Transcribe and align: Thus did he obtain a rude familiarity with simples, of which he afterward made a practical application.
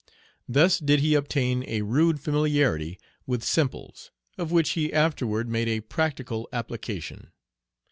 Thus 0.49 0.79
did 0.79 1.01
he 1.01 1.13
obtain 1.13 1.63
a 1.67 1.83
rude 1.83 2.19
familiarity 2.19 2.97
with 3.27 3.43
simples, 3.43 4.09
of 4.35 4.51
which 4.51 4.71
he 4.71 4.91
afterward 4.91 5.47
made 5.47 5.67
a 5.67 5.81
practical 5.81 6.49
application. 6.51 7.29